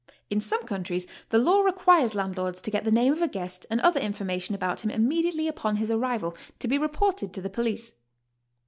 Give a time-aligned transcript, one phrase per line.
[0.31, 3.79] In some countries the law requires landlords to get the name of a guest and
[3.81, 7.93] other information about him immediately upon his arrival, to be reported to the police.